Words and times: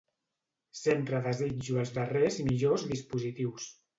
Sempre 0.79 1.19
desitjo 1.25 1.77
els 1.83 1.93
darrers 1.99 2.39
i 2.45 2.47
millors 2.47 2.89
dispositius. 2.95 3.71